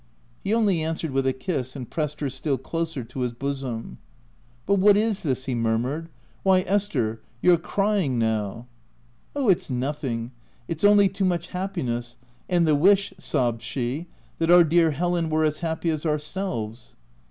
[0.23, 3.83] > He only answered with a kiss, and pressed her still closer to his bosom.
[3.85, 3.97] u
[4.65, 6.09] But what is this?" he murmured."
[6.41, 8.65] Why, Esther, you're crying now!"
[9.35, 10.31] a Oh, it's nothing—
[10.67, 12.15] it's only too much hap piness—
[12.49, 14.07] and the wish," sobbed she,"
[14.39, 16.95] that our dear Helen were as happy as ourselves.